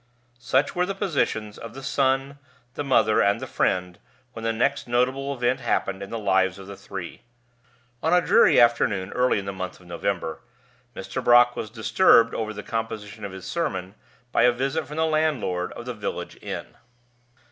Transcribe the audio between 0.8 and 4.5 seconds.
the positions of the son, the mother, and the friend, when